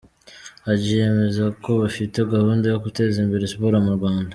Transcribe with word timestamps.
Hadji 0.65 0.91
yemeza 1.01 1.43
ko 1.63 1.69
bafite 1.81 2.17
gahunda 2.33 2.65
yo 2.67 2.77
guteza 2.85 3.17
imbere 3.23 3.43
Siporo 3.51 3.77
mu 3.85 3.93
Rwanda. 3.99 4.29